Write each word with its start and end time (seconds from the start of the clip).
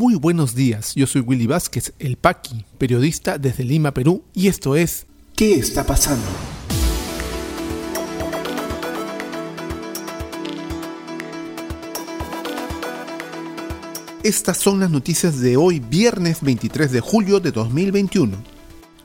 Muy 0.00 0.14
buenos 0.14 0.54
días, 0.54 0.94
yo 0.94 1.06
soy 1.06 1.20
Willy 1.20 1.46
Vázquez, 1.46 1.92
el 1.98 2.16
Paqui, 2.16 2.64
periodista 2.78 3.36
desde 3.36 3.64
Lima, 3.64 3.92
Perú, 3.92 4.24
y 4.32 4.48
esto 4.48 4.74
es 4.74 5.04
¿Qué 5.36 5.56
está 5.56 5.84
pasando? 5.84 6.24
Estas 14.22 14.56
son 14.56 14.80
las 14.80 14.90
noticias 14.90 15.38
de 15.38 15.58
hoy, 15.58 15.80
viernes 15.80 16.38
23 16.40 16.92
de 16.92 17.00
julio 17.00 17.38
de 17.38 17.52
2021. 17.52 18.38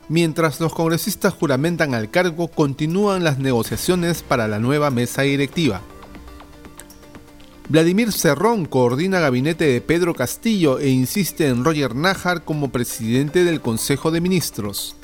Mientras 0.07 0.61
los 0.61 0.73
congresistas 0.73 1.33
juramentan 1.33 1.93
al 1.93 2.09
cargo, 2.09 2.47
continúan 2.47 3.25
las 3.25 3.37
negociaciones 3.37 4.23
para 4.23 4.47
la 4.47 4.59
nueva 4.59 4.91
mesa 4.91 5.23
directiva. 5.23 5.81
Vladimir 7.67 8.11
Cerrón 8.11 8.65
coordina 8.65 9.19
gabinete 9.19 9.65
de 9.65 9.81
Pedro 9.81 10.13
Castillo 10.13 10.77
e 10.77 10.89
insiste 10.89 11.47
en 11.47 11.65
Roger 11.65 11.95
Najar 11.95 12.43
como 12.43 12.69
presidente 12.69 13.43
del 13.43 13.59
Consejo 13.59 14.11
de 14.11 14.21
Ministros. 14.21 14.95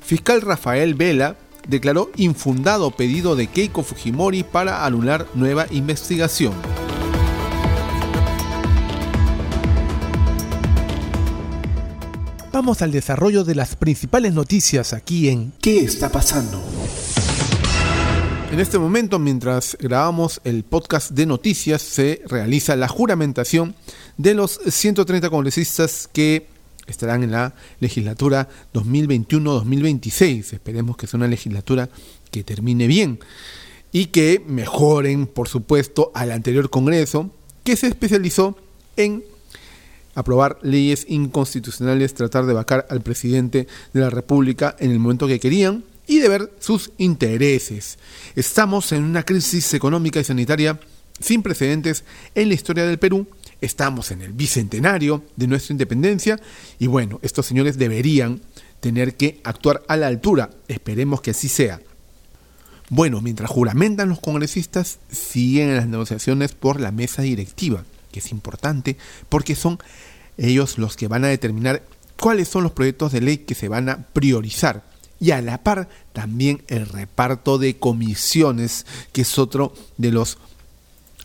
Fiscal 0.00 0.40
Rafael 0.40 0.94
Vela 0.94 1.36
declaró 1.68 2.10
infundado 2.16 2.90
pedido 2.90 3.36
de 3.36 3.46
Keiko 3.46 3.84
Fujimori 3.84 4.42
para 4.42 4.84
anular 4.84 5.26
nueva 5.34 5.66
investigación. 5.70 6.52
Vamos 12.52 12.82
al 12.82 12.90
desarrollo 12.90 13.44
de 13.44 13.54
las 13.54 13.76
principales 13.76 14.34
noticias 14.34 14.92
aquí 14.92 15.28
en 15.28 15.52
¿Qué 15.60 15.78
está 15.80 16.10
pasando? 16.10 16.60
En 18.54 18.60
este 18.60 18.78
momento, 18.78 19.18
mientras 19.18 19.76
grabamos 19.80 20.40
el 20.44 20.62
podcast 20.62 21.10
de 21.10 21.26
noticias, 21.26 21.82
se 21.82 22.22
realiza 22.28 22.76
la 22.76 22.86
juramentación 22.86 23.74
de 24.16 24.34
los 24.34 24.60
130 24.64 25.28
congresistas 25.28 26.08
que 26.12 26.46
estarán 26.86 27.24
en 27.24 27.32
la 27.32 27.56
legislatura 27.80 28.48
2021-2026. 28.72 30.52
Esperemos 30.52 30.96
que 30.96 31.08
sea 31.08 31.18
una 31.18 31.26
legislatura 31.26 31.88
que 32.30 32.44
termine 32.44 32.86
bien 32.86 33.18
y 33.90 34.06
que 34.06 34.40
mejoren, 34.46 35.26
por 35.26 35.48
supuesto, 35.48 36.12
al 36.14 36.30
anterior 36.30 36.70
Congreso, 36.70 37.32
que 37.64 37.74
se 37.74 37.88
especializó 37.88 38.56
en 38.96 39.24
aprobar 40.14 40.60
leyes 40.62 41.06
inconstitucionales, 41.08 42.14
tratar 42.14 42.46
de 42.46 42.52
vacar 42.52 42.86
al 42.88 43.00
presidente 43.00 43.66
de 43.92 44.00
la 44.00 44.10
República 44.10 44.76
en 44.78 44.92
el 44.92 45.00
momento 45.00 45.26
que 45.26 45.40
querían 45.40 45.82
y 46.06 46.18
de 46.18 46.28
ver 46.28 46.52
sus 46.58 46.92
intereses. 46.98 47.98
Estamos 48.36 48.92
en 48.92 49.04
una 49.04 49.24
crisis 49.24 49.72
económica 49.74 50.20
y 50.20 50.24
sanitaria 50.24 50.78
sin 51.20 51.42
precedentes 51.42 52.04
en 52.34 52.48
la 52.48 52.54
historia 52.54 52.86
del 52.86 52.98
Perú. 52.98 53.26
Estamos 53.60 54.10
en 54.10 54.22
el 54.22 54.32
bicentenario 54.32 55.24
de 55.36 55.46
nuestra 55.46 55.72
independencia 55.72 56.40
y 56.78 56.86
bueno, 56.86 57.20
estos 57.22 57.46
señores 57.46 57.78
deberían 57.78 58.40
tener 58.80 59.16
que 59.16 59.40
actuar 59.44 59.82
a 59.88 59.96
la 59.96 60.08
altura. 60.08 60.50
Esperemos 60.68 61.20
que 61.20 61.30
así 61.30 61.48
sea. 61.48 61.80
Bueno, 62.90 63.22
mientras 63.22 63.50
juramentan 63.50 64.10
los 64.10 64.20
congresistas, 64.20 64.98
siguen 65.10 65.74
las 65.74 65.86
negociaciones 65.86 66.52
por 66.52 66.80
la 66.80 66.92
mesa 66.92 67.22
directiva 67.22 67.84
que 68.14 68.20
es 68.20 68.30
importante 68.30 68.96
porque 69.28 69.56
son 69.56 69.78
ellos 70.38 70.78
los 70.78 70.96
que 70.96 71.08
van 71.08 71.24
a 71.24 71.28
determinar 71.28 71.82
cuáles 72.16 72.46
son 72.46 72.62
los 72.62 72.70
proyectos 72.70 73.10
de 73.10 73.20
ley 73.20 73.38
que 73.38 73.56
se 73.56 73.68
van 73.68 73.88
a 73.88 74.06
priorizar. 74.12 74.84
Y 75.20 75.30
a 75.30 75.40
la 75.40 75.62
par 75.62 75.88
también 76.12 76.62
el 76.68 76.86
reparto 76.86 77.58
de 77.58 77.76
comisiones, 77.76 78.86
que 79.12 79.22
es 79.22 79.38
otro 79.38 79.72
de 79.96 80.10
los 80.10 80.38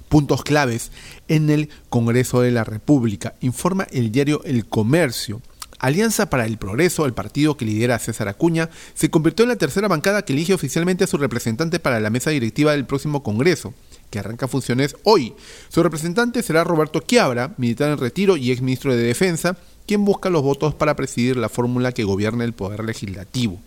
puntos 0.07 0.43
claves 0.43 0.91
en 1.27 1.49
el 1.49 1.69
Congreso 1.89 2.41
de 2.41 2.51
la 2.51 2.63
República. 2.63 3.35
Informa 3.41 3.87
el 3.91 4.11
diario 4.11 4.41
El 4.43 4.65
Comercio. 4.65 5.41
Alianza 5.79 6.29
para 6.29 6.45
el 6.45 6.57
Progreso, 6.57 7.05
el 7.05 7.13
partido 7.13 7.55
que 7.55 7.63
lidera 7.63 7.99
César 7.99 8.27
Acuña, 8.27 8.69
se 8.95 9.09
convirtió 9.09 9.43
en 9.43 9.49
la 9.49 9.55
tercera 9.55 9.87
bancada 9.87 10.23
que 10.23 10.33
elige 10.33 10.53
oficialmente 10.53 11.05
a 11.05 11.07
su 11.07 11.17
representante 11.17 11.79
para 11.79 12.01
la 12.01 12.09
mesa 12.09 12.31
directiva 12.31 12.73
del 12.73 12.85
próximo 12.85 13.23
Congreso 13.23 13.73
que 14.09 14.19
arranca 14.19 14.47
funciones 14.47 14.95
hoy. 15.03 15.33
Su 15.69 15.83
representante 15.83 16.43
será 16.43 16.63
Roberto 16.63 17.01
Quiabra, 17.01 17.53
militar 17.57 17.91
en 17.91 17.97
retiro 17.97 18.37
y 18.37 18.51
ex 18.51 18.61
ministro 18.61 18.95
de 18.95 19.03
Defensa, 19.03 19.57
quien 19.89 20.05
busca 20.05 20.29
los 20.29 20.43
votos 20.43 20.75
para 20.75 20.95
presidir 20.95 21.35
la 21.35 21.49
fórmula 21.49 21.91
que 21.91 22.03
gobierna 22.03 22.43
el 22.43 22.53
poder 22.53 22.83
legislativo. 22.83 23.59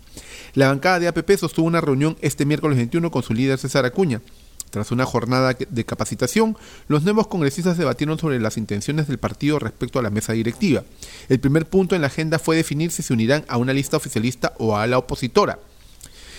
La 0.53 0.69
bancada 0.69 0.97
de 1.01 1.09
APP 1.09 1.31
sostuvo 1.37 1.65
una 1.65 1.81
reunión 1.81 2.15
este 2.21 2.45
miércoles 2.45 2.77
21 2.77 3.11
con 3.11 3.23
su 3.23 3.33
líder 3.33 3.57
César 3.57 3.83
Acuña. 3.83 4.21
Tras 4.69 4.93
una 4.93 5.05
jornada 5.05 5.53
de 5.53 5.83
capacitación, 5.83 6.55
los 6.87 7.03
nuevos 7.03 7.27
congresistas 7.27 7.77
debatieron 7.77 8.17
sobre 8.19 8.39
las 8.39 8.55
intenciones 8.55 9.09
del 9.09 9.17
partido 9.17 9.59
respecto 9.59 9.99
a 9.99 10.01
la 10.01 10.11
mesa 10.11 10.31
directiva. 10.31 10.85
El 11.27 11.41
primer 11.41 11.65
punto 11.65 11.93
en 11.93 11.99
la 11.99 12.07
agenda 12.07 12.39
fue 12.39 12.55
definir 12.55 12.91
si 12.91 13.03
se 13.03 13.11
unirán 13.11 13.43
a 13.49 13.57
una 13.57 13.73
lista 13.73 13.97
oficialista 13.97 14.53
o 14.59 14.77
a 14.77 14.87
la 14.87 14.99
opositora. 14.99 15.59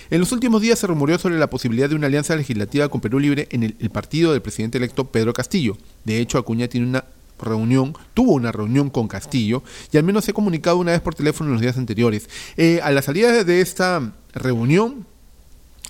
En 0.08 0.18
los 0.18 0.32
últimos 0.32 0.62
días 0.62 0.78
se 0.78 0.86
rumoreó 0.86 1.18
sobre 1.18 1.38
la 1.38 1.50
posibilidad 1.50 1.90
de 1.90 1.94
una 1.94 2.06
alianza 2.06 2.34
legislativa 2.36 2.88
con 2.88 3.02
Perú 3.02 3.18
Libre 3.18 3.48
en 3.50 3.62
el, 3.64 3.90
partido 3.90 4.32
del 4.32 4.40
presidente 4.40 4.78
electo 4.78 5.08
Pedro 5.10 5.34
Castillo. 5.34 5.76
De 6.06 6.20
hecho, 6.20 6.38
Acuña 6.38 6.68
tiene 6.68 6.86
una 6.86 7.04
reunión, 7.44 7.96
tuvo 8.14 8.32
una 8.32 8.52
reunión 8.52 8.90
con 8.90 9.08
Castillo 9.08 9.62
y 9.92 9.96
al 9.96 10.04
menos 10.04 10.24
se 10.24 10.32
ha 10.32 10.34
comunicado 10.34 10.78
una 10.78 10.92
vez 10.92 11.00
por 11.00 11.14
teléfono 11.14 11.50
en 11.50 11.54
los 11.54 11.62
días 11.62 11.76
anteriores. 11.76 12.28
Eh, 12.56 12.80
a 12.82 12.90
la 12.90 13.02
salida 13.02 13.44
de 13.44 13.60
esta 13.60 14.12
reunión, 14.32 15.06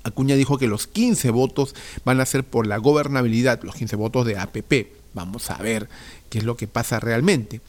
Acuña 0.05 0.37
dijo 0.37 0.59
que 0.59 0.69
los 0.69 0.87
15 0.87 1.31
votos 1.31 1.75
van 2.05 2.21
a 2.21 2.27
ser 2.27 2.45
por 2.45 2.67
la 2.67 2.77
gobernabilidad, 2.77 3.63
los 3.63 3.75
15 3.75 3.97
votos 3.97 4.27
de 4.27 4.39
APP. 4.39 4.93
Vamos 5.15 5.51
a 5.51 5.57
ver 5.57 5.89
qué 6.29 6.39
es 6.39 6.45
lo 6.45 6.57
que 6.57 6.67
pasa 6.67 7.01
realmente. 7.01 7.61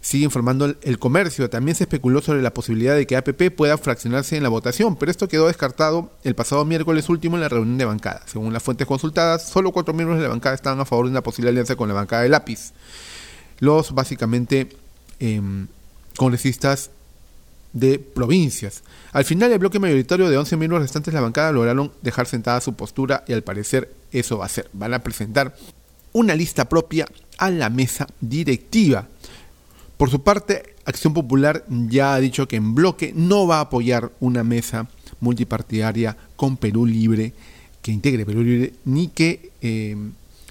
Sigue 0.00 0.24
informando 0.24 0.66
el, 0.82 0.98
comercio. 0.98 1.48
También 1.48 1.74
se 1.74 1.84
especuló 1.84 2.20
sobre 2.20 2.42
la 2.42 2.52
posibilidad 2.52 2.94
de 2.94 3.06
que 3.06 3.16
APP 3.16 3.50
pueda 3.56 3.78
fraccionarse 3.78 4.36
en 4.36 4.42
la 4.42 4.50
votación, 4.50 4.96
pero 4.96 5.10
esto 5.10 5.28
quedó 5.28 5.46
descartado 5.46 6.12
el 6.24 6.34
pasado 6.34 6.64
miércoles 6.66 7.08
último 7.08 7.36
en 7.36 7.40
la 7.40 7.48
reunión 7.48 7.78
de 7.78 7.86
bancada. 7.86 8.22
Según 8.26 8.52
las 8.52 8.62
fuentes 8.62 8.86
consultadas, 8.86 9.48
solo 9.48 9.72
cuatro 9.72 9.94
miembros 9.94 10.18
de 10.18 10.24
la 10.24 10.28
bancada 10.28 10.54
estaban 10.54 10.78
a 10.78 10.84
favor 10.84 11.06
de 11.06 11.12
una 11.12 11.22
posible 11.22 11.50
alianza 11.50 11.74
con 11.74 11.88
la 11.88 11.94
bancada 11.94 12.22
de 12.22 12.28
lápiz. 12.28 12.74
Los 13.64 13.94
básicamente 13.94 14.68
em, 15.20 15.68
congresistas 16.16 16.90
de 17.72 17.98
provincias. 17.98 18.82
Al 19.12 19.24
final, 19.24 19.50
el 19.52 19.58
bloque 19.58 19.78
mayoritario 19.78 20.28
de 20.28 20.36
11 20.36 20.56
miembros 20.58 20.82
restantes 20.82 21.12
de 21.12 21.16
la 21.16 21.22
bancada 21.22 21.50
lograron 21.50 21.90
dejar 22.02 22.26
sentada 22.26 22.60
su 22.60 22.74
postura 22.74 23.24
y 23.26 23.32
al 23.32 23.42
parecer 23.42 23.92
eso 24.12 24.38
va 24.38 24.46
a 24.46 24.50
ser. 24.50 24.68
Van 24.74 24.92
a 24.92 25.02
presentar 25.02 25.56
una 26.12 26.34
lista 26.34 26.68
propia 26.68 27.06
a 27.38 27.50
la 27.50 27.70
mesa 27.70 28.06
directiva. 28.20 29.08
Por 29.96 30.10
su 30.10 30.22
parte, 30.22 30.74
Acción 30.84 31.14
Popular 31.14 31.64
ya 31.68 32.14
ha 32.14 32.20
dicho 32.20 32.46
que 32.46 32.56
en 32.56 32.74
bloque 32.74 33.12
no 33.16 33.46
va 33.46 33.58
a 33.58 33.62
apoyar 33.62 34.12
una 34.20 34.44
mesa 34.44 34.88
multipartidaria 35.20 36.16
con 36.36 36.56
Perú 36.58 36.84
Libre, 36.84 37.32
que 37.80 37.92
integre 37.92 38.26
Perú 38.26 38.42
Libre, 38.42 38.74
ni 38.84 39.08
que 39.08 39.50
eh, 39.62 39.96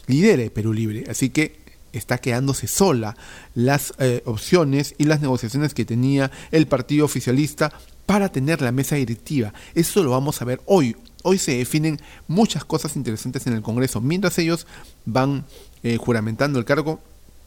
lidere 0.07 0.49
Perú 0.49 0.73
Libre. 0.73 1.05
Así 1.09 1.29
que 1.29 1.62
está 1.93 2.17
quedándose 2.17 2.67
sola 2.67 3.15
las 3.55 3.93
eh, 3.99 4.21
opciones 4.25 4.95
y 4.97 5.05
las 5.05 5.21
negociaciones 5.21 5.73
que 5.73 5.85
tenía 5.85 6.31
el 6.51 6.67
partido 6.67 7.05
oficialista 7.05 7.71
para 8.05 8.29
tener 8.29 8.61
la 8.61 8.71
mesa 8.71 8.95
directiva. 8.95 9.53
Eso 9.75 10.03
lo 10.03 10.11
vamos 10.11 10.41
a 10.41 10.45
ver 10.45 10.61
hoy. 10.65 10.95
Hoy 11.23 11.37
se 11.37 11.57
definen 11.57 12.01
muchas 12.27 12.65
cosas 12.65 12.97
interesantes 12.97 13.47
en 13.47 13.53
el 13.53 13.61
Congreso. 13.61 14.01
Mientras 14.01 14.37
ellos 14.39 14.67
van 15.05 15.45
eh, 15.83 15.97
juramentando 15.97 16.59
el 16.59 16.65
cargo, 16.65 16.99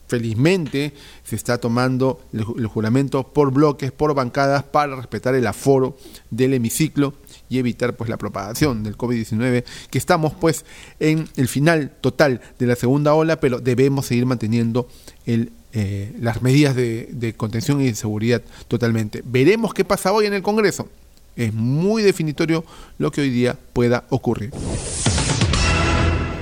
felizmente 0.07 0.93
se 1.23 1.35
está 1.35 1.59
tomando 1.59 2.21
el, 2.33 2.65
juramento 2.65 3.27
por 3.27 3.51
bloques, 3.51 3.91
por 3.91 4.13
bancadas, 4.13 4.63
para 4.63 4.95
respetar 4.95 5.35
el 5.35 5.45
aforo 5.45 5.97
del 6.31 6.53
hemiciclo 6.53 7.13
y 7.49 7.59
evitar 7.59 7.95
pues 7.95 8.09
la 8.09 8.17
propagación 8.17 8.83
del 8.83 8.97
COVID-19, 8.97 9.63
que 9.89 9.97
estamos 9.97 10.33
pues 10.33 10.65
en 10.99 11.27
el 11.35 11.47
final 11.47 11.91
total 12.01 12.41
de 12.59 12.67
la 12.67 12.75
segunda 12.75 13.13
ola, 13.13 13.39
pero 13.39 13.59
debemos 13.59 14.05
seguir 14.07 14.25
manteniendo 14.25 14.87
el, 15.25 15.51
eh, 15.73 16.13
las 16.19 16.41
medidas 16.41 16.75
de, 16.75 17.09
de 17.11 17.33
contención 17.33 17.81
y 17.81 17.85
de 17.85 17.95
seguridad 17.95 18.41
totalmente. 18.67 19.21
Veremos 19.25 19.73
qué 19.73 19.85
pasa 19.85 20.11
hoy 20.11 20.25
en 20.25 20.33
el 20.33 20.41
Congreso. 20.41 20.89
Es 21.35 21.53
muy 21.53 22.01
definitorio 22.01 22.65
lo 22.97 23.11
que 23.11 23.21
hoy 23.21 23.29
día 23.29 23.57
pueda 23.73 24.05
ocurrir. 24.09 24.51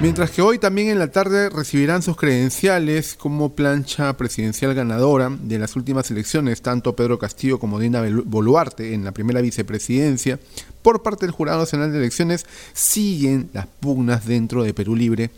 Mientras 0.02 0.30
que 0.30 0.42
hoy 0.42 0.60
también 0.60 0.90
en 0.90 1.00
la 1.00 1.08
tarde 1.08 1.50
recibirán 1.50 2.02
sus 2.02 2.18
credenciales 2.18 3.16
como 3.16 3.56
plancha 3.56 4.16
presidencial 4.18 4.74
ganadora 4.74 5.32
de 5.42 5.58
las 5.58 5.76
últimas 5.78 6.12
elecciones, 6.12 6.62
tanto 6.62 6.96
Pedro 6.96 7.18
Castillo 7.18 7.60
como 7.60 7.80
Dina 7.80 8.04
Boluarte 8.26 8.94
en 8.94 9.06
la 9.06 9.14
primera 9.14 9.42
vicepresidencia, 9.42 10.38
por 10.86 11.02
parte 11.02 11.26
del 11.26 11.34
Jurado 11.34 11.62
Nacional 11.62 11.92
de 11.92 11.98
Elecciones, 11.98 12.46
siguen 12.74 13.50
las 13.54 13.66
pugnas 13.66 14.28
dentro 14.28 14.64
de 14.64 14.72
Perú 14.72 14.96
Libre 14.96 15.32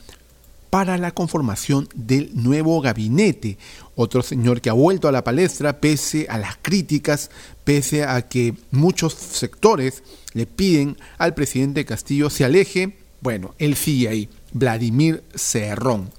para 0.69 0.97
la 0.97 1.11
conformación 1.11 1.87
del 1.95 2.31
nuevo 2.33 2.81
gabinete. 2.81 3.57
Otro 3.95 4.23
señor 4.23 4.59
que 4.59 4.69
ha 4.69 4.73
vuelto 4.73 5.07
a 5.07 5.13
la 5.13 5.23
palestra 5.23 5.79
pese 5.79 6.27
a 6.29 6.37
las 6.37 6.57
críticas, 6.61 7.31
pese 7.63 8.03
a 8.03 8.23
que 8.23 8.55
muchos 8.71 9.13
sectores 9.13 10.03
le 10.33 10.47
piden 10.47 10.97
al 11.17 11.33
presidente 11.33 11.85
Castillo 11.85 12.29
se 12.29 12.43
aleje 12.43 12.97
Bueno, 13.21 13.55
él 13.57 13.77
sigue 13.77 14.09
ahí, 14.09 14.29
Vladimir 14.51 15.23
Cerrón. 15.33 16.11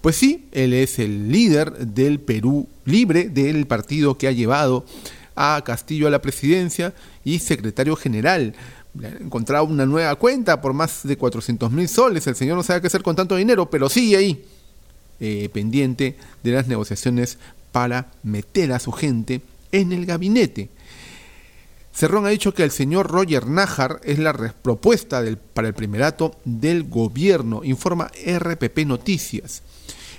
Pues 0.00 0.16
sí, 0.16 0.48
él 0.50 0.74
es 0.74 0.98
el 0.98 1.30
líder 1.30 1.86
del 1.86 2.18
Perú 2.18 2.66
Libre, 2.84 3.28
del 3.28 3.64
partido 3.68 4.18
que 4.18 4.26
ha 4.26 4.32
llevado 4.32 4.84
a 5.34 5.62
Castillo 5.64 6.06
a 6.06 6.10
la 6.10 6.22
presidencia 6.22 6.94
y 7.24 7.38
secretario 7.38 7.96
general. 7.96 8.54
Ha 9.02 9.22
encontrado 9.22 9.64
una 9.64 9.86
nueva 9.86 10.14
cuenta 10.16 10.60
por 10.60 10.72
más 10.72 11.00
de 11.04 11.16
400 11.16 11.70
mil 11.70 11.88
soles. 11.88 12.26
El 12.26 12.36
señor 12.36 12.56
no 12.56 12.62
sabe 12.62 12.80
qué 12.80 12.86
hacer 12.88 13.02
con 13.02 13.16
tanto 13.16 13.36
dinero, 13.36 13.70
pero 13.70 13.88
sigue 13.88 14.16
ahí, 14.16 14.44
eh, 15.20 15.48
pendiente 15.52 16.16
de 16.42 16.50
las 16.50 16.66
negociaciones 16.68 17.38
para 17.72 18.08
meter 18.22 18.72
a 18.72 18.78
su 18.78 18.92
gente 18.92 19.40
en 19.72 19.92
el 19.92 20.06
gabinete. 20.06 20.68
Cerrón 21.94 22.24
ha 22.26 22.30
dicho 22.30 22.54
que 22.54 22.64
el 22.64 22.70
señor 22.70 23.10
Roger 23.10 23.46
Nájar 23.46 24.00
es 24.04 24.18
la 24.18 24.32
propuesta 24.32 25.22
para 25.52 25.68
el 25.68 25.74
primerato 25.74 26.36
del 26.44 26.84
gobierno, 26.84 27.62
informa 27.64 28.10
RPP 28.26 28.86
Noticias. 28.86 29.62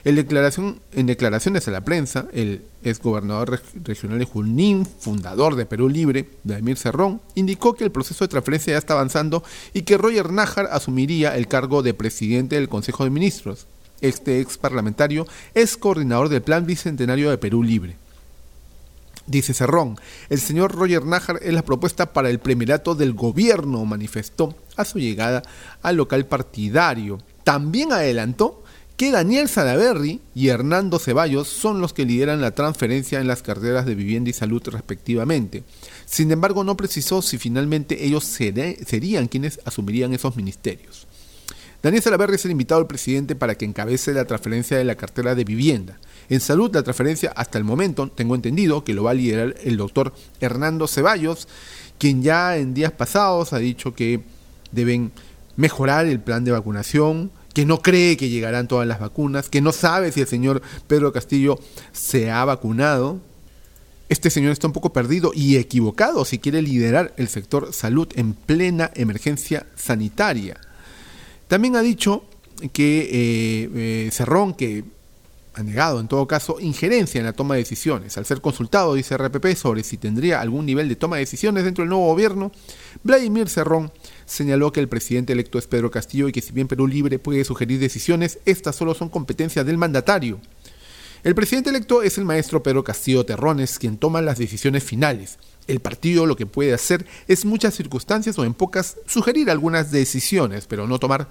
En, 0.05 0.15
declaraciones 0.15 1.67
a 1.67 1.71
la 1.71 1.81
prensa, 1.81 2.27
el 2.33 2.61
exgobernador 2.83 3.61
regional 3.85 4.19
de 4.19 4.25
Junín, 4.25 4.85
fundador 4.85 5.55
de 5.55 5.65
Perú 5.65 5.87
Libre, 5.87 6.27
Vladimir 6.43 6.77
Cerrón, 6.77 7.21
indicó 7.35 7.73
que 7.73 7.85
el 7.85 7.91
proceso 7.91 8.25
de 8.25 8.29
transferencia 8.29 8.73
ya 8.73 8.79
está 8.79 8.95
avanzando 8.95 9.43
y 9.73 9.83
que 9.83 9.97
Roger 9.97 10.31
Nájar 10.33 10.67
asumiría 10.71 11.37
el 11.37 11.47
cargo 11.47 11.83
de 11.83 11.93
presidente 11.93 12.55
del 12.55 12.67
Consejo 12.67 13.05
de 13.05 13.11
Ministros. 13.11 13.65
Este 14.01 14.41
ex 14.41 14.57
parlamentario 14.57 15.25
es 15.53 15.77
coordinador 15.77 16.27
del 16.27 16.41
Plan 16.41 16.65
Bicentenario 16.65 17.29
de 17.29 17.37
Perú 17.37 17.63
Libre. 17.63 17.95
Dice 19.25 19.53
Cerrón, 19.53 19.95
el 20.29 20.41
señor 20.41 20.75
Roger 20.75 21.05
Nájar 21.05 21.39
es 21.41 21.53
la 21.53 21.61
propuesta 21.61 22.11
para 22.11 22.29
el 22.29 22.39
primerato 22.39 22.93
del 22.93 23.13
gobierno, 23.13 23.85
manifestó 23.85 24.53
a 24.75 24.83
su 24.83 24.99
llegada 24.99 25.43
al 25.81 25.95
local 25.95 26.25
partidario. 26.25 27.19
También 27.45 27.93
adelantó 27.93 28.62
que 28.97 29.11
Daniel 29.11 29.49
Salaberry 29.49 30.21
y 30.35 30.49
Hernando 30.49 30.99
Ceballos 30.99 31.47
son 31.47 31.81
los 31.81 31.93
que 31.93 32.05
lideran 32.05 32.41
la 32.41 32.51
transferencia 32.51 33.19
en 33.19 33.27
las 33.27 33.41
carteras 33.41 33.85
de 33.85 33.95
vivienda 33.95 34.29
y 34.29 34.33
salud 34.33 34.61
respectivamente. 34.65 35.63
Sin 36.05 36.31
embargo, 36.31 36.63
no 36.63 36.77
precisó 36.77 37.21
si 37.21 37.37
finalmente 37.37 38.05
ellos 38.05 38.23
serían 38.23 39.27
quienes 39.27 39.59
asumirían 39.65 40.13
esos 40.13 40.35
ministerios. 40.35 41.07
Daniel 41.81 42.01
Salaverry 42.01 42.35
es 42.35 42.45
el 42.45 42.51
invitado 42.51 42.79
del 42.79 42.87
presidente 42.87 43.35
para 43.35 43.55
que 43.55 43.65
encabece 43.65 44.13
la 44.13 44.25
transferencia 44.25 44.77
de 44.77 44.85
la 44.85 44.95
cartera 44.95 45.35
de 45.35 45.43
vivienda. 45.43 45.99
En 46.29 46.39
salud, 46.39 46.73
la 46.73 46.83
transferencia 46.83 47.33
hasta 47.35 47.57
el 47.57 47.65
momento, 47.65 48.07
tengo 48.07 48.35
entendido, 48.35 48.85
que 48.85 48.93
lo 48.93 49.03
va 49.03 49.11
a 49.11 49.15
liderar 49.15 49.55
el 49.63 49.75
doctor 49.75 50.13
Hernando 50.39 50.87
Ceballos, 50.87 51.49
quien 51.97 52.23
ya 52.23 52.55
en 52.55 52.73
días 52.73 52.93
pasados 52.93 53.51
ha 53.51 53.57
dicho 53.57 53.93
que 53.93 54.21
deben 54.71 55.11
mejorar 55.57 56.05
el 56.05 56.21
plan 56.21 56.45
de 56.45 56.51
vacunación, 56.51 57.31
que 57.53 57.65
no 57.65 57.81
cree 57.81 58.17
que 58.17 58.29
llegarán 58.29 58.67
todas 58.67 58.87
las 58.87 58.99
vacunas, 58.99 59.49
que 59.49 59.61
no 59.61 59.71
sabe 59.71 60.11
si 60.11 60.21
el 60.21 60.27
señor 60.27 60.61
Pedro 60.87 61.13
Castillo 61.13 61.59
se 61.91 62.31
ha 62.31 62.43
vacunado. 62.45 63.19
Este 64.09 64.29
señor 64.29 64.51
está 64.51 64.67
un 64.67 64.73
poco 64.73 64.91
perdido 64.91 65.31
y 65.33 65.57
equivocado 65.57 66.25
si 66.25 66.39
quiere 66.39 66.61
liderar 66.61 67.13
el 67.17 67.27
sector 67.27 67.73
salud 67.73 68.07
en 68.15 68.33
plena 68.33 68.91
emergencia 68.95 69.67
sanitaria. 69.75 70.59
También 71.47 71.75
ha 71.75 71.81
dicho 71.81 72.25
que 72.73 73.01
eh, 73.01 73.69
eh, 73.73 74.09
Cerrón, 74.11 74.53
que 74.53 74.83
ha 75.53 75.63
negado 75.63 75.99
en 75.99 76.07
todo 76.07 76.27
caso 76.27 76.59
injerencia 76.59 77.19
en 77.19 77.25
la 77.25 77.33
toma 77.33 77.55
de 77.55 77.61
decisiones. 77.61 78.17
Al 78.17 78.25
ser 78.25 78.41
consultado, 78.41 78.93
dice 78.95 79.17
RPP, 79.17 79.55
sobre 79.55 79.83
si 79.83 79.97
tendría 79.97 80.41
algún 80.41 80.65
nivel 80.65 80.89
de 80.89 80.95
toma 80.95 81.17
de 81.17 81.21
decisiones 81.21 81.63
dentro 81.63 81.83
del 81.83 81.89
nuevo 81.89 82.07
gobierno, 82.07 82.51
Vladimir 83.03 83.49
Cerrón 83.49 83.91
señaló 84.25 84.71
que 84.71 84.79
el 84.79 84.89
presidente 84.89 85.33
electo 85.33 85.59
es 85.59 85.67
Pedro 85.67 85.91
Castillo 85.91 86.27
y 86.27 86.31
que 86.31 86.41
si 86.41 86.51
bien 86.53 86.67
Perú 86.67 86.87
Libre 86.87 87.19
puede 87.19 87.43
sugerir 87.43 87.79
decisiones, 87.79 88.39
estas 88.45 88.75
solo 88.75 88.93
son 88.95 89.09
competencias 89.09 89.65
del 89.65 89.77
mandatario. 89.77 90.39
El 91.23 91.35
presidente 91.35 91.69
electo 91.69 92.03
es 92.03 92.17
el 92.17 92.25
maestro 92.25 92.63
Pedro 92.63 92.83
Castillo 92.83 93.25
Terrones, 93.25 93.79
quien 93.79 93.97
toma 93.97 94.21
las 94.21 94.37
decisiones 94.37 94.83
finales. 94.83 95.37
El 95.67 95.79
partido 95.79 96.25
lo 96.25 96.35
que 96.35 96.45
puede 96.45 96.73
hacer 96.73 97.05
es 97.29 97.45
muchas 97.45 97.75
circunstancias 97.75 98.37
o 98.37 98.43
en 98.43 98.53
pocas 98.53 98.97
sugerir 99.05 99.49
algunas 99.49 99.91
decisiones, 99.91 100.65
pero 100.67 100.85
no 100.85 100.99
tomar 100.99 101.29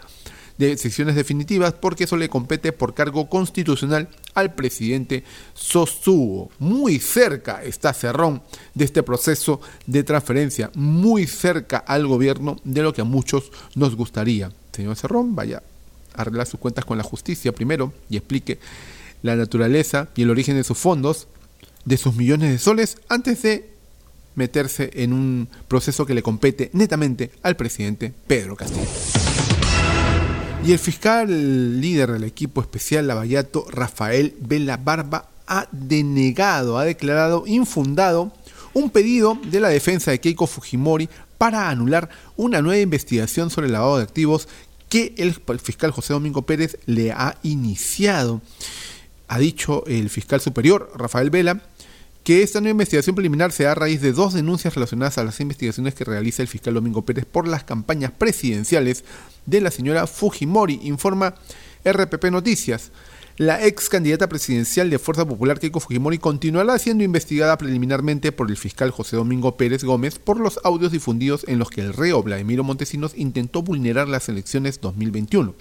decisiones 0.59 1.15
definitivas 1.15 1.73
porque 1.73 2.05
eso 2.05 2.17
le 2.17 2.29
compete 2.29 2.73
por 2.73 2.95
cargo 2.95 3.29
constitucional 3.29 4.09
al 4.35 4.55
presidente 4.55 5.25
sostuvo. 5.55 6.51
Muy 6.59 6.99
cerca 6.99 7.63
está 7.63 7.93
Cerrón 7.93 8.43
de 8.75 8.85
este 8.85 9.03
proceso 9.03 9.61
de 9.87 10.05
transferencia, 10.05 10.71
muy 10.75 11.27
cerca 11.27 11.79
al 11.79 12.07
gobierno 12.07 12.59
de 12.65 12.83
lo 12.83 12.93
que 12.93 13.01
a 13.01 13.05
muchos 13.05 13.51
nos 13.75 13.97
gustaría. 13.97 14.53
Señor 14.73 14.97
Cerrón, 14.97 15.35
vaya 15.35 15.63
a 16.15 16.23
arreglar 16.23 16.47
sus 16.47 16.61
cuentas 16.61 16.85
con 16.85 16.99
la 16.99 17.05
justicia 17.05 17.53
primero 17.53 17.93
y 18.09 18.17
explique 18.17 18.59
la 19.23 19.37
naturaleza 19.37 20.09
y 20.17 20.23
el 20.23 20.31
origen 20.31 20.57
de 20.57 20.65
sus 20.65 20.79
fondos, 20.79 21.29
de 21.85 21.97
sus 21.97 22.15
millones 22.15 22.51
de 22.51 22.59
soles, 22.59 22.99
antes 23.09 23.43
de 23.43 23.73
meterse 24.35 24.91
en 24.95 25.13
un 25.13 25.49
proceso 25.69 26.07
que 26.07 26.15
le 26.15 26.23
compete 26.23 26.71
netamente 26.73 27.31
al 27.43 27.57
presidente 27.57 28.13
Pedro 28.27 28.57
Castillo. 28.57 28.89
Y 30.65 30.71
el 30.71 30.79
fiscal 30.79 31.81
líder 31.81 32.13
del 32.13 32.23
equipo 32.23 32.61
especial 32.61 33.09
Lavallato, 33.09 33.67
Rafael 33.69 34.37
Vela 34.41 34.77
Barba, 34.77 35.29
ha 35.49 35.67
denegado, 35.73 36.79
ha 36.79 36.85
declarado 36.85 37.43
infundado 37.49 38.33
un 38.73 38.91
pedido 38.91 39.37
de 39.45 39.59
la 39.59 39.71
defensa 39.71 40.13
de 40.13 40.21
Keiko 40.21 40.47
Fujimori 40.47 41.09
para 41.37 41.69
anular 41.69 42.09
una 42.37 42.63
nueva 42.63 42.81
investigación 42.81 43.51
sobre 43.51 43.67
el 43.67 43.73
lavado 43.73 43.97
de 43.97 44.05
activos 44.05 44.49
que 44.89 45.15
el 45.19 45.35
fiscal 45.59 45.91
José 45.91 46.13
Domingo 46.13 46.43
Pérez 46.43 46.79
le 46.87 47.11
ha 47.11 47.37
iniciado. 47.43 48.41
Ha 49.27 49.39
dicho 49.41 49.85
el 49.87 50.11
fiscal 50.11 50.41
superior, 50.41 50.93
Rafael 50.95 51.31
Vela, 51.31 51.61
que 52.25 52.43
esta 52.43 52.61
nueva 52.61 52.73
investigación 52.73 53.17
preliminar 53.17 53.51
se 53.53 53.65
da 53.65 53.73
a 53.73 53.75
raíz 53.75 54.01
de 54.01 54.13
dos 54.13 54.33
denuncias 54.33 54.75
relacionadas 54.75 55.19
a 55.19 55.25
las 55.25 55.41
investigaciones 55.41 55.95
que 55.95 56.05
realiza 56.05 56.43
el 56.43 56.49
fiscal 56.49 56.75
Domingo 56.75 57.03
Pérez 57.03 57.25
por 57.25 57.49
las 57.49 57.65
campañas 57.65 58.13
presidenciales 58.13 59.05
de 59.47 59.61
la 59.61 59.71
señora 59.71 60.07
Fujimori, 60.07 60.81
informa 60.85 61.35
RPP 61.85 62.27
Noticias. 62.27 62.93
La 63.39 63.65
ex 63.67 63.89
candidata 63.89 64.29
presidencial 64.29 64.91
de 64.91 64.99
Fuerza 64.99 65.27
Popular 65.27 65.59
Keiko 65.59 65.81
Fujimori 65.81 66.19
continuará 66.19 66.79
siendo 66.79 67.03
investigada 67.03 67.57
preliminarmente 67.59 68.31
por 68.31 68.51
el 68.51 68.57
fiscal 68.57 68.91
José 68.91 69.17
Domingo 69.17 69.57
Pérez 69.57 69.83
Gómez 69.83 70.19
por 70.19 70.39
los 70.39 70.61
audios 70.65 70.93
difundidos 70.93 71.45
en 71.49 71.59
los 71.59 71.71
que 71.71 71.81
el 71.81 71.95
reo 71.95 72.23
Vladimiro 72.23 72.63
Montesinos 72.63 73.15
intentó 73.17 73.63
vulnerar 73.63 74.07
las 74.07 74.29
elecciones 74.29 74.81
2021. 74.81 75.55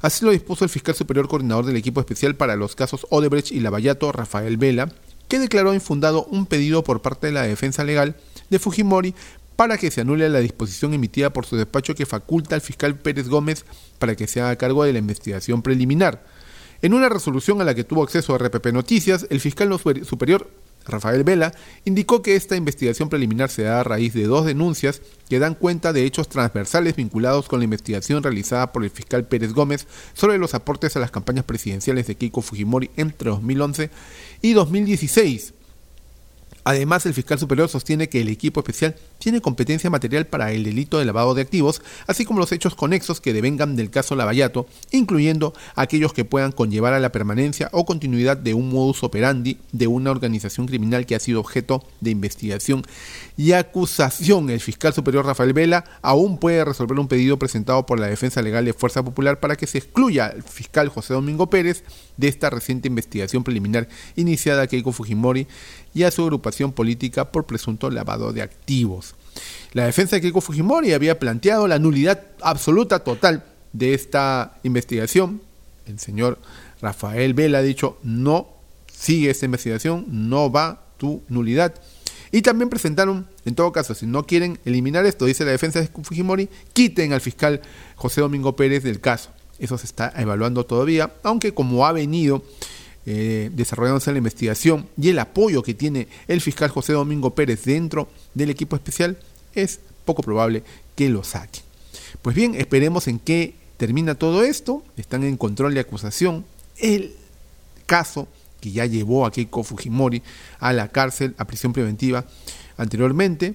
Así 0.00 0.24
lo 0.24 0.32
dispuso 0.32 0.64
el 0.64 0.70
fiscal 0.70 0.94
superior 0.94 1.28
coordinador 1.28 1.66
del 1.66 1.76
equipo 1.76 2.00
especial 2.00 2.36
para 2.36 2.56
los 2.56 2.74
casos 2.74 3.06
Odebrecht 3.10 3.52
y 3.52 3.60
Lavallato, 3.60 4.10
Rafael 4.10 4.56
Vela, 4.56 4.90
declaró 5.38 5.74
infundado 5.74 6.24
un 6.24 6.46
pedido 6.46 6.84
por 6.84 7.02
parte 7.02 7.28
de 7.28 7.32
la 7.32 7.42
defensa 7.42 7.84
legal 7.84 8.16
de 8.50 8.58
Fujimori 8.58 9.14
para 9.56 9.78
que 9.78 9.90
se 9.90 10.00
anule 10.00 10.28
la 10.28 10.40
disposición 10.40 10.94
emitida 10.94 11.32
por 11.32 11.46
su 11.46 11.56
despacho 11.56 11.94
que 11.94 12.06
faculta 12.06 12.54
al 12.54 12.60
fiscal 12.60 12.98
Pérez 12.98 13.28
Gómez 13.28 13.64
para 13.98 14.16
que 14.16 14.26
se 14.26 14.40
haga 14.40 14.56
cargo 14.56 14.84
de 14.84 14.92
la 14.92 14.98
investigación 14.98 15.62
preliminar. 15.62 16.24
En 16.82 16.92
una 16.92 17.08
resolución 17.08 17.60
a 17.60 17.64
la 17.64 17.74
que 17.74 17.84
tuvo 17.84 18.02
acceso 18.02 18.34
a 18.34 18.38
RPP 18.38 18.66
Noticias, 18.72 19.26
el 19.30 19.40
fiscal 19.40 19.70
superior 20.04 20.50
Rafael 20.86 21.24
Vela, 21.24 21.52
indicó 21.84 22.22
que 22.22 22.36
esta 22.36 22.56
investigación 22.56 23.08
preliminar 23.08 23.50
se 23.50 23.62
da 23.62 23.80
a 23.80 23.84
raíz 23.84 24.14
de 24.14 24.24
dos 24.24 24.46
denuncias 24.46 25.02
que 25.28 25.38
dan 25.38 25.54
cuenta 25.54 25.92
de 25.92 26.04
hechos 26.04 26.28
transversales 26.28 26.96
vinculados 26.96 27.48
con 27.48 27.60
la 27.60 27.64
investigación 27.64 28.22
realizada 28.22 28.72
por 28.72 28.84
el 28.84 28.90
fiscal 28.90 29.26
Pérez 29.26 29.52
Gómez 29.52 29.86
sobre 30.12 30.38
los 30.38 30.54
aportes 30.54 30.96
a 30.96 31.00
las 31.00 31.10
campañas 31.10 31.44
presidenciales 31.44 32.06
de 32.06 32.16
Keiko 32.16 32.42
Fujimori 32.42 32.90
entre 32.96 33.30
2011 33.30 33.90
y 34.42 34.52
2016 34.52 35.54
Además, 36.64 37.04
el 37.04 37.14
fiscal 37.14 37.38
superior 37.38 37.68
sostiene 37.68 38.08
que 38.08 38.22
el 38.22 38.28
equipo 38.28 38.60
especial 38.60 38.96
tiene 39.18 39.40
competencia 39.40 39.90
material 39.90 40.26
para 40.26 40.52
el 40.52 40.64
delito 40.64 40.98
de 40.98 41.04
lavado 41.04 41.34
de 41.34 41.42
activos, 41.42 41.82
así 42.06 42.24
como 42.24 42.40
los 42.40 42.52
hechos 42.52 42.74
conexos 42.74 43.20
que 43.20 43.32
devengan 43.34 43.76
del 43.76 43.90
caso 43.90 44.16
Lavallato, 44.16 44.66
incluyendo 44.90 45.52
aquellos 45.76 46.12
que 46.12 46.24
puedan 46.24 46.52
conllevar 46.52 46.94
a 46.94 47.00
la 47.00 47.12
permanencia 47.12 47.68
o 47.72 47.84
continuidad 47.84 48.36
de 48.36 48.54
un 48.54 48.70
modus 48.70 49.02
operandi 49.02 49.58
de 49.72 49.86
una 49.86 50.10
organización 50.10 50.66
criminal 50.66 51.06
que 51.06 51.14
ha 51.14 51.20
sido 51.20 51.40
objeto 51.40 51.84
de 52.00 52.10
investigación 52.10 52.82
y 53.36 53.52
acusación. 53.52 54.48
El 54.48 54.60
fiscal 54.60 54.94
superior 54.94 55.26
Rafael 55.26 55.52
Vela 55.52 55.84
aún 56.02 56.38
puede 56.38 56.64
resolver 56.64 56.98
un 56.98 57.08
pedido 57.08 57.38
presentado 57.38 57.84
por 57.84 58.00
la 58.00 58.06
Defensa 58.06 58.42
Legal 58.42 58.64
de 58.64 58.72
Fuerza 58.72 59.04
Popular 59.04 59.38
para 59.40 59.56
que 59.56 59.66
se 59.66 59.78
excluya 59.78 60.26
al 60.26 60.42
fiscal 60.42 60.88
José 60.88 61.14
Domingo 61.14 61.50
Pérez 61.50 61.84
de 62.16 62.28
esta 62.28 62.48
reciente 62.50 62.88
investigación 62.88 63.44
preliminar 63.44 63.88
iniciada 64.16 64.62
a 64.62 64.66
Keiko 64.66 64.92
Fujimori 64.92 65.46
y 65.94 66.02
a 66.02 66.10
su 66.10 66.22
agrupación 66.22 66.72
política 66.72 67.30
por 67.30 67.46
presunto 67.46 67.90
lavado 67.90 68.32
de 68.32 68.42
activos. 68.42 69.14
La 69.72 69.86
defensa 69.86 70.16
de 70.16 70.22
Keiko 70.22 70.40
Fujimori 70.40 70.92
había 70.92 71.18
planteado 71.18 71.66
la 71.66 71.78
nulidad 71.78 72.22
absoluta 72.42 73.00
total 73.00 73.44
de 73.72 73.94
esta 73.94 74.58
investigación. 74.62 75.40
El 75.86 75.98
señor 75.98 76.38
Rafael 76.80 77.34
Vela 77.34 77.58
ha 77.58 77.62
dicho 77.62 77.98
no 78.02 78.48
sigue 78.92 79.30
esta 79.30 79.46
investigación, 79.46 80.06
no 80.08 80.50
va 80.50 80.84
tu 80.96 81.22
nulidad. 81.28 81.74
Y 82.30 82.42
también 82.42 82.68
presentaron, 82.68 83.28
en 83.44 83.54
todo 83.54 83.70
caso, 83.70 83.94
si 83.94 84.06
no 84.06 84.26
quieren 84.26 84.58
eliminar 84.64 85.06
esto, 85.06 85.24
dice 85.24 85.44
la 85.44 85.52
defensa 85.52 85.80
de 85.80 85.88
Fujimori, 85.88 86.48
quiten 86.72 87.12
al 87.12 87.20
fiscal 87.20 87.60
José 87.94 88.20
Domingo 88.20 88.56
Pérez 88.56 88.82
del 88.82 89.00
caso. 89.00 89.30
Eso 89.58 89.78
se 89.78 89.86
está 89.86 90.12
evaluando 90.16 90.66
todavía, 90.66 91.14
aunque 91.22 91.54
como 91.54 91.86
ha 91.86 91.92
venido 91.92 92.42
eh, 93.06 93.50
desarrollándose 93.52 94.12
la 94.12 94.18
investigación 94.18 94.88
y 94.96 95.10
el 95.10 95.18
apoyo 95.18 95.62
que 95.62 95.74
tiene 95.74 96.08
el 96.26 96.40
fiscal 96.40 96.70
José 96.70 96.94
Domingo 96.94 97.34
Pérez 97.34 97.64
dentro 97.64 98.08
del 98.32 98.50
equipo 98.50 98.76
especial, 98.76 99.18
es 99.54 99.80
poco 100.04 100.22
probable 100.22 100.62
que 100.96 101.08
lo 101.08 101.24
saque. 101.24 101.60
Pues 102.22 102.34
bien, 102.34 102.54
esperemos 102.54 103.08
en 103.08 103.18
qué 103.18 103.54
termina 103.76 104.14
todo 104.14 104.42
esto. 104.42 104.82
Están 104.96 105.24
en 105.24 105.36
control 105.36 105.74
de 105.74 105.80
acusación. 105.80 106.44
El 106.78 107.14
caso 107.86 108.28
que 108.60 108.72
ya 108.72 108.86
llevó 108.86 109.26
a 109.26 109.30
Keiko 109.30 109.62
Fujimori 109.62 110.22
a 110.58 110.72
la 110.72 110.88
cárcel, 110.88 111.34
a 111.36 111.44
prisión 111.44 111.72
preventiva 111.72 112.24
anteriormente. 112.76 113.54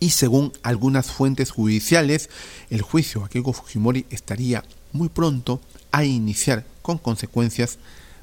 Y 0.00 0.10
según 0.10 0.52
algunas 0.62 1.12
fuentes 1.12 1.50
judiciales, 1.50 2.30
el 2.70 2.82
juicio 2.82 3.24
a 3.24 3.28
Keiko 3.28 3.52
Fujimori 3.52 4.06
estaría 4.10 4.64
muy 4.92 5.08
pronto 5.08 5.60
a 5.92 6.04
iniciar 6.04 6.64
con 6.82 6.98
consecuencias 6.98 7.78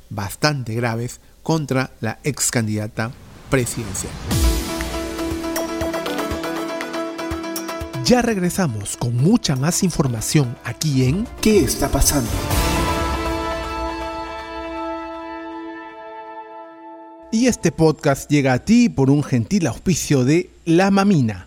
bastante 0.09 0.73
graves 0.75 1.19
contra 1.43 1.91
la 2.01 2.19
ex 2.23 2.51
candidata 2.51 3.11
presidencial. 3.49 4.11
Ya 8.03 8.21
regresamos 8.21 8.95
con 8.95 9.17
mucha 9.17 9.55
más 9.57 9.83
información 9.83 10.55
aquí 10.63 11.03
en 11.03 11.27
¿Qué 11.41 11.59
está 11.59 11.89
pasando? 11.89 12.31
Y 17.29 17.47
este 17.47 17.73
podcast 17.73 18.31
llega 18.31 18.53
a 18.53 18.59
ti 18.59 18.87
por 18.87 19.09
un 19.09 19.23
gentil 19.23 19.67
auspicio 19.67 20.23
de 20.23 20.49
La 20.63 20.89
Mamina. 20.89 21.46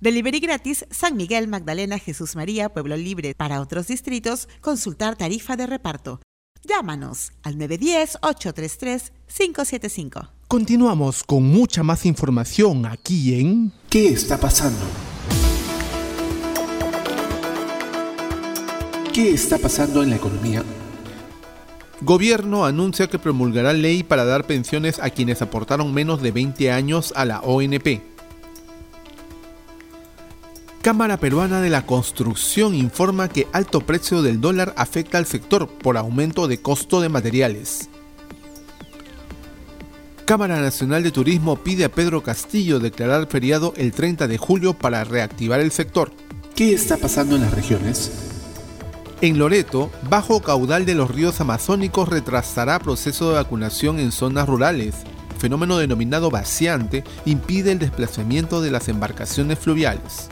Delivery 0.00 0.40
gratis 0.40 0.84
San 0.90 1.16
Miguel, 1.16 1.46
Magdalena, 1.48 1.98
Jesús 1.98 2.36
María, 2.36 2.68
Pueblo 2.68 2.94
Libre. 2.96 3.34
Para 3.34 3.62
otros 3.62 3.86
distritos, 3.86 4.46
consultar 4.60 5.16
tarifa 5.16 5.56
de 5.56 5.66
reparto. 5.66 6.20
Llámanos 6.62 7.32
al 7.42 7.56
910-833-575. 7.56 10.28
Continuamos 10.48 11.24
con 11.24 11.44
mucha 11.44 11.82
más 11.82 12.06
información 12.06 12.86
aquí 12.86 13.40
en 13.40 13.72
¿Qué 13.88 14.08
está 14.08 14.38
pasando? 14.38 14.84
¿Qué 19.12 19.30
está 19.30 19.58
pasando 19.58 20.02
en 20.02 20.10
la 20.10 20.16
economía? 20.16 20.62
Gobierno 22.02 22.66
anuncia 22.66 23.06
que 23.06 23.18
promulgará 23.18 23.72
ley 23.72 24.02
para 24.02 24.26
dar 24.26 24.46
pensiones 24.46 24.98
a 24.98 25.08
quienes 25.08 25.40
aportaron 25.40 25.94
menos 25.94 26.20
de 26.20 26.32
20 26.32 26.70
años 26.70 27.14
a 27.16 27.24
la 27.24 27.40
ONP. 27.40 28.15
Cámara 30.86 31.16
Peruana 31.16 31.60
de 31.60 31.68
la 31.68 31.84
Construcción 31.84 32.72
informa 32.72 33.28
que 33.28 33.48
alto 33.52 33.80
precio 33.80 34.22
del 34.22 34.40
dólar 34.40 34.72
afecta 34.76 35.18
al 35.18 35.26
sector 35.26 35.66
por 35.66 35.96
aumento 35.96 36.46
de 36.46 36.62
costo 36.62 37.00
de 37.00 37.08
materiales. 37.08 37.88
Cámara 40.26 40.60
Nacional 40.60 41.02
de 41.02 41.10
Turismo 41.10 41.56
pide 41.56 41.86
a 41.86 41.88
Pedro 41.90 42.22
Castillo 42.22 42.78
declarar 42.78 43.26
feriado 43.26 43.74
el 43.76 43.90
30 43.90 44.28
de 44.28 44.38
julio 44.38 44.74
para 44.74 45.02
reactivar 45.02 45.58
el 45.58 45.72
sector. 45.72 46.12
¿Qué 46.54 46.72
está 46.72 46.96
pasando 46.98 47.34
en 47.34 47.42
las 47.42 47.52
regiones? 47.52 48.12
En 49.22 49.40
Loreto, 49.40 49.90
bajo 50.08 50.40
caudal 50.40 50.86
de 50.86 50.94
los 50.94 51.10
ríos 51.10 51.40
amazónicos 51.40 52.08
retrasará 52.08 52.78
proceso 52.78 53.30
de 53.30 53.34
vacunación 53.34 53.98
en 53.98 54.12
zonas 54.12 54.48
rurales. 54.48 54.94
Fenómeno 55.36 55.78
denominado 55.78 56.30
vaciante 56.30 57.02
impide 57.24 57.72
el 57.72 57.80
desplazamiento 57.80 58.60
de 58.60 58.70
las 58.70 58.88
embarcaciones 58.88 59.58
fluviales. 59.58 60.28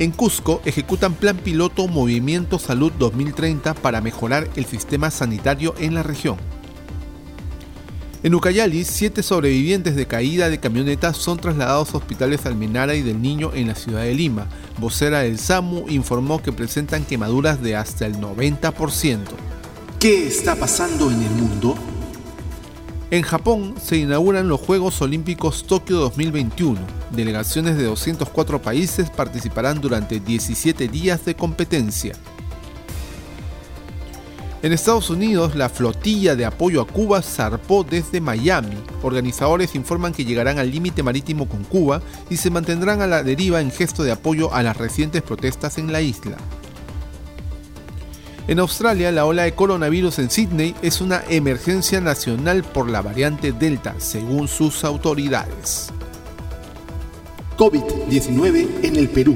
En 0.00 0.10
Cusco 0.10 0.60
ejecutan 0.64 1.14
Plan 1.14 1.36
Piloto 1.36 1.86
Movimiento 1.86 2.58
Salud 2.58 2.90
2030 2.98 3.74
para 3.74 4.00
mejorar 4.00 4.48
el 4.56 4.64
sistema 4.64 5.10
sanitario 5.12 5.74
en 5.78 5.94
la 5.94 6.02
región. 6.02 6.36
En 8.24 8.34
Ucayali, 8.34 8.84
siete 8.84 9.22
sobrevivientes 9.22 9.94
de 9.94 10.06
caída 10.06 10.48
de 10.48 10.58
camionetas 10.58 11.16
son 11.16 11.38
trasladados 11.38 11.94
a 11.94 11.98
hospitales 11.98 12.44
Almenara 12.44 12.96
y 12.96 13.02
del 13.02 13.22
Niño 13.22 13.52
en 13.54 13.68
la 13.68 13.76
ciudad 13.76 14.02
de 14.02 14.14
Lima. 14.14 14.48
Vocera 14.78 15.20
del 15.20 15.38
SAMU 15.38 15.84
informó 15.88 16.42
que 16.42 16.50
presentan 16.50 17.04
quemaduras 17.04 17.62
de 17.62 17.76
hasta 17.76 18.06
el 18.06 18.16
90%. 18.16 19.18
¿Qué 20.00 20.26
está 20.26 20.56
pasando 20.56 21.10
en 21.10 21.22
el 21.22 21.30
mundo? 21.30 21.76
En 23.14 23.22
Japón 23.22 23.76
se 23.80 23.96
inauguran 23.96 24.48
los 24.48 24.60
Juegos 24.60 25.00
Olímpicos 25.00 25.68
Tokio 25.68 25.98
2021. 25.98 26.80
Delegaciones 27.12 27.76
de 27.76 27.84
204 27.84 28.60
países 28.60 29.08
participarán 29.08 29.80
durante 29.80 30.18
17 30.18 30.88
días 30.88 31.24
de 31.24 31.36
competencia. 31.36 32.16
En 34.64 34.72
Estados 34.72 35.10
Unidos, 35.10 35.54
la 35.54 35.68
flotilla 35.68 36.34
de 36.34 36.44
apoyo 36.44 36.80
a 36.80 36.88
Cuba 36.88 37.22
zarpó 37.22 37.84
desde 37.84 38.20
Miami. 38.20 38.82
Organizadores 39.04 39.76
informan 39.76 40.12
que 40.12 40.24
llegarán 40.24 40.58
al 40.58 40.72
límite 40.72 41.04
marítimo 41.04 41.48
con 41.48 41.62
Cuba 41.62 42.02
y 42.30 42.38
se 42.38 42.50
mantendrán 42.50 43.00
a 43.00 43.06
la 43.06 43.22
deriva 43.22 43.60
en 43.60 43.70
gesto 43.70 44.02
de 44.02 44.10
apoyo 44.10 44.52
a 44.52 44.64
las 44.64 44.76
recientes 44.76 45.22
protestas 45.22 45.78
en 45.78 45.92
la 45.92 46.00
isla. 46.00 46.36
En 48.46 48.58
Australia, 48.58 49.10
la 49.10 49.24
ola 49.24 49.44
de 49.44 49.54
coronavirus 49.54 50.18
en 50.18 50.28
Sydney 50.28 50.74
es 50.82 51.00
una 51.00 51.22
emergencia 51.30 52.02
nacional 52.02 52.62
por 52.62 52.90
la 52.90 53.00
variante 53.00 53.52
Delta, 53.52 53.94
según 53.96 54.48
sus 54.48 54.84
autoridades. 54.84 55.90
COVID-19 57.56 58.68
en 58.82 58.96
el 58.96 59.08
Perú. 59.08 59.34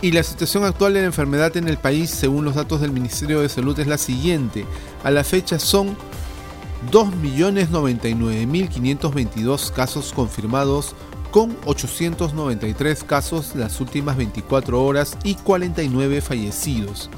Y 0.00 0.12
la 0.12 0.22
situación 0.22 0.64
actual 0.64 0.94
de 0.94 1.00
la 1.00 1.06
enfermedad 1.06 1.58
en 1.58 1.68
el 1.68 1.76
país, 1.76 2.08
según 2.08 2.46
los 2.46 2.54
datos 2.54 2.80
del 2.80 2.92
Ministerio 2.92 3.40
de 3.40 3.50
Salud, 3.50 3.78
es 3.78 3.86
la 3.86 3.98
siguiente. 3.98 4.64
A 5.04 5.10
la 5.10 5.22
fecha 5.22 5.58
son 5.58 5.94
2.099.522 6.90 9.72
casos 9.72 10.14
confirmados, 10.14 10.94
con 11.30 11.54
893 11.66 13.04
casos 13.04 13.54
las 13.54 13.78
últimas 13.82 14.16
24 14.16 14.82
horas 14.82 15.18
y 15.22 15.34
49 15.34 16.22
fallecidos. 16.22 17.10